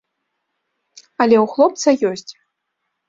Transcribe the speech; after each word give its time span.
Але 1.25 1.37
ў 1.43 1.45
хлопца 1.53 1.89
ёсць. 2.13 2.31